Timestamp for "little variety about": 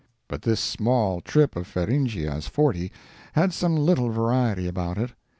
3.75-4.97